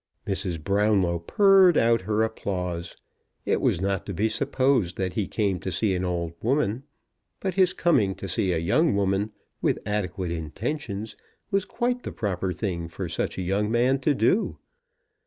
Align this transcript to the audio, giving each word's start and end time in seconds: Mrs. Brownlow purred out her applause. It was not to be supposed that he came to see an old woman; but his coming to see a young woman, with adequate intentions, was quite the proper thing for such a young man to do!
Mrs. 0.25 0.63
Brownlow 0.63 1.19
purred 1.19 1.77
out 1.77 2.01
her 2.01 2.23
applause. 2.23 2.97
It 3.45 3.61
was 3.61 3.79
not 3.79 4.03
to 4.07 4.15
be 4.15 4.29
supposed 4.29 4.97
that 4.97 5.13
he 5.13 5.27
came 5.27 5.59
to 5.59 5.71
see 5.71 5.93
an 5.93 6.03
old 6.03 6.33
woman; 6.41 6.81
but 7.39 7.53
his 7.53 7.71
coming 7.73 8.15
to 8.15 8.27
see 8.27 8.51
a 8.51 8.57
young 8.57 8.95
woman, 8.95 9.31
with 9.61 9.77
adequate 9.85 10.31
intentions, 10.31 11.15
was 11.51 11.65
quite 11.65 12.01
the 12.01 12.11
proper 12.11 12.51
thing 12.51 12.87
for 12.87 13.07
such 13.07 13.37
a 13.37 13.43
young 13.43 13.69
man 13.69 13.99
to 13.99 14.15
do! 14.15 14.57